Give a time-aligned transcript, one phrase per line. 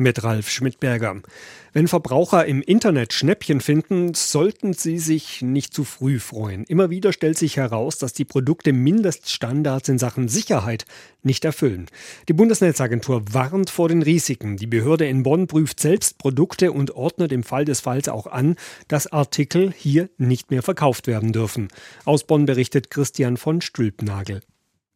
[0.00, 1.20] Mit Ralf Schmidberger.
[1.74, 6.64] Wenn Verbraucher im Internet Schnäppchen finden, sollten sie sich nicht zu früh freuen.
[6.64, 10.86] Immer wieder stellt sich heraus, dass die Produkte Mindeststandards in Sachen Sicherheit
[11.22, 11.84] nicht erfüllen.
[12.30, 14.56] Die Bundesnetzagentur warnt vor den Risiken.
[14.56, 18.56] Die Behörde in Bonn prüft selbst Produkte und ordnet im Fall des Falls auch an,
[18.88, 21.68] dass Artikel hier nicht mehr verkauft werden dürfen.
[22.06, 24.40] Aus Bonn berichtet Christian von Stülpnagel.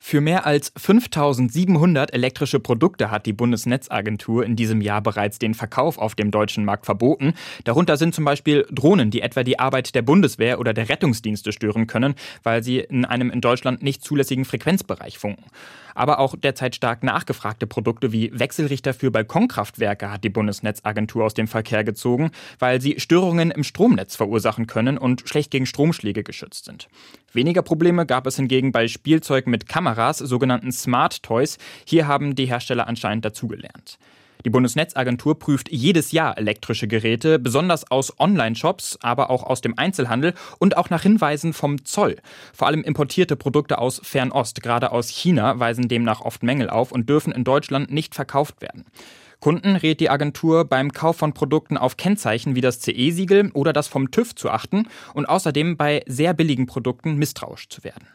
[0.06, 5.96] Für mehr als 5700 elektrische Produkte hat die Bundesnetzagentur in diesem Jahr bereits den Verkauf
[5.96, 7.32] auf dem deutschen Markt verboten.
[7.64, 11.86] Darunter sind zum Beispiel Drohnen, die etwa die Arbeit der Bundeswehr oder der Rettungsdienste stören
[11.86, 15.46] können, weil sie in einem in Deutschland nicht zulässigen Frequenzbereich funken.
[15.94, 21.48] Aber auch derzeit stark nachgefragte Produkte wie Wechselrichter für Balkonkraftwerke hat die Bundesnetzagentur aus dem
[21.48, 26.88] Verkehr gezogen, weil sie Störungen im Stromnetz verursachen können und schlecht gegen Stromschläge geschützt sind.
[27.32, 31.58] Weniger Probleme gab es hingegen bei Spielzeug mit Kameras, sogenannten Smart Toys.
[31.86, 33.98] Hier haben die Hersteller anscheinend dazugelernt.
[34.44, 40.34] Die Bundesnetzagentur prüft jedes Jahr elektrische Geräte, besonders aus Online-Shops, aber auch aus dem Einzelhandel
[40.58, 42.16] und auch nach Hinweisen vom Zoll.
[42.52, 47.08] Vor allem importierte Produkte aus Fernost, gerade aus China, weisen demnach oft Mängel auf und
[47.08, 48.84] dürfen in Deutschland nicht verkauft werden.
[49.40, 53.88] Kunden rät die Agentur beim Kauf von Produkten auf Kennzeichen wie das CE-Siegel oder das
[53.88, 58.08] vom TÜV zu achten und außerdem bei sehr billigen Produkten misstrauisch zu werden.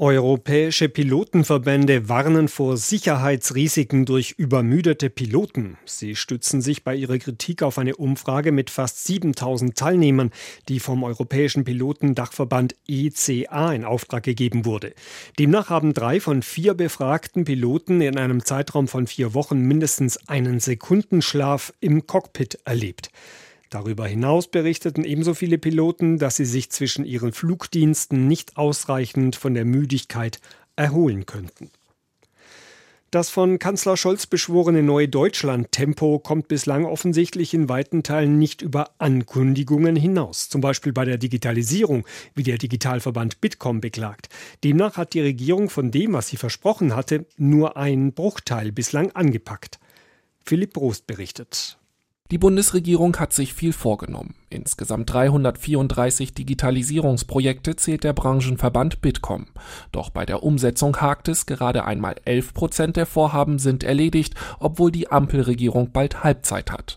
[0.00, 5.76] Europäische Pilotenverbände warnen vor Sicherheitsrisiken durch übermüdete Piloten.
[5.86, 10.30] Sie stützen sich bei ihrer Kritik auf eine Umfrage mit fast 7000 Teilnehmern,
[10.68, 14.94] die vom Europäischen Pilotendachverband ECA in Auftrag gegeben wurde.
[15.36, 20.60] Demnach haben drei von vier befragten Piloten in einem Zeitraum von vier Wochen mindestens einen
[20.60, 23.10] Sekundenschlaf im Cockpit erlebt.
[23.70, 29.54] Darüber hinaus berichteten ebenso viele Piloten, dass sie sich zwischen ihren Flugdiensten nicht ausreichend von
[29.54, 30.40] der Müdigkeit
[30.76, 31.70] erholen könnten.
[33.10, 38.90] Das von Kanzler Scholz beschworene neue Deutschland-Tempo kommt bislang offensichtlich in weiten Teilen nicht über
[38.98, 40.50] Ankündigungen hinaus.
[40.50, 44.28] Zum Beispiel bei der Digitalisierung, wie der Digitalverband Bitkom beklagt.
[44.62, 49.78] Demnach hat die Regierung von dem, was sie versprochen hatte, nur einen Bruchteil bislang angepackt.
[50.44, 51.78] Philipp Brost berichtet.
[52.30, 54.34] Die Bundesregierung hat sich viel vorgenommen.
[54.50, 59.46] Insgesamt 334 Digitalisierungsprojekte zählt der Branchenverband Bitkom.
[59.92, 64.90] Doch bei der Umsetzung hakt es, gerade einmal 11 Prozent der Vorhaben sind erledigt, obwohl
[64.90, 66.96] die Ampelregierung bald Halbzeit hat.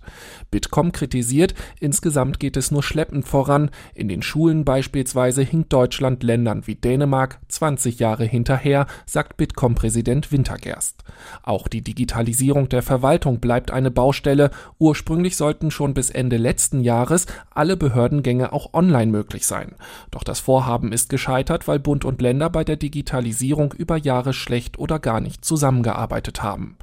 [0.49, 3.69] Bitkom kritisiert, insgesamt geht es nur schleppend voran.
[3.93, 11.03] In den Schulen beispielsweise hinkt Deutschland Ländern wie Dänemark 20 Jahre hinterher, sagt Bitkom-Präsident Wintergerst.
[11.43, 14.51] Auch die Digitalisierung der Verwaltung bleibt eine Baustelle.
[14.79, 19.75] Ursprünglich sollten schon bis Ende letzten Jahres alle Behördengänge auch online möglich sein.
[20.11, 24.79] Doch das Vorhaben ist gescheitert, weil Bund und Länder bei der Digitalisierung über Jahre schlecht
[24.79, 26.77] oder gar nicht zusammengearbeitet haben.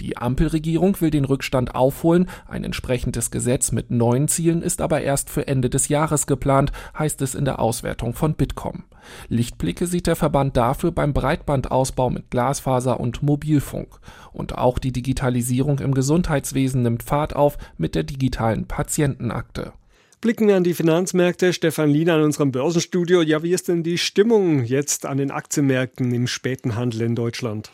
[0.00, 5.30] Die Ampelregierung will den Rückstand aufholen, ein entsprechendes Gesetz mit neuen Zielen ist aber erst
[5.30, 8.84] für Ende des Jahres geplant, heißt es in der Auswertung von Bitkom.
[9.28, 14.00] Lichtblicke sieht der Verband dafür beim Breitbandausbau mit Glasfaser und Mobilfunk.
[14.32, 19.72] Und auch die Digitalisierung im Gesundheitswesen nimmt Fahrt auf mit der digitalen Patientenakte.
[20.24, 21.52] Blicken an die Finanzmärkte.
[21.52, 23.20] Stefan Liener in unserem Börsenstudio.
[23.20, 27.72] Ja, wie ist denn die Stimmung jetzt an den Aktienmärkten im späten Handel in Deutschland?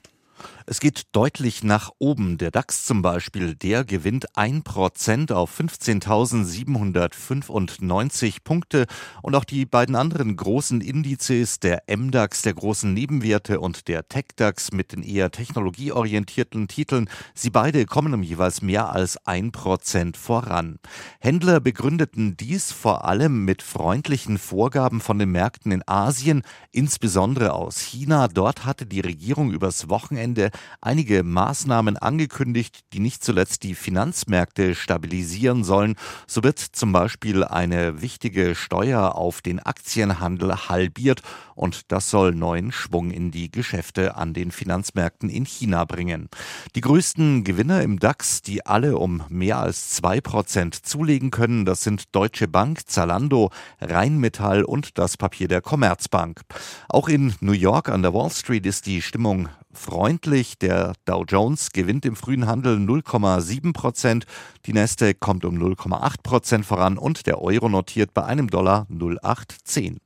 [0.70, 2.38] Es geht deutlich nach oben.
[2.38, 8.86] Der DAX zum Beispiel, der gewinnt 1% auf 15.795 Punkte.
[9.20, 14.70] Und auch die beiden anderen großen Indizes, der MDAX der großen Nebenwerte und der TechDAX
[14.70, 20.78] mit den eher technologieorientierten Titeln, sie beide kommen um jeweils mehr als 1% voran.
[21.18, 27.80] Händler begründeten dies vor allem mit freundlichen Vorgaben von den Märkten in Asien, insbesondere aus
[27.80, 28.28] China.
[28.28, 35.64] Dort hatte die Regierung übers Wochenende einige Maßnahmen angekündigt, die nicht zuletzt die Finanzmärkte stabilisieren
[35.64, 35.96] sollen.
[36.26, 41.22] So wird zum Beispiel eine wichtige Steuer auf den Aktienhandel halbiert
[41.54, 46.28] und das soll neuen Schwung in die Geschäfte an den Finanzmärkten in China bringen.
[46.74, 51.82] Die größten Gewinner im DAX, die alle um mehr als zwei Prozent zulegen können, das
[51.82, 56.40] sind Deutsche Bank, Zalando, Rheinmetall und das Papier der Commerzbank.
[56.88, 60.58] Auch in New York an der Wall Street ist die Stimmung freundlich.
[60.58, 64.26] Der Dow Jones gewinnt im frühen Handel 0,7 Prozent.
[64.66, 69.98] Die Nasdaq kommt um 0,8 Prozent voran und der Euro notiert bei einem Dollar 0,810.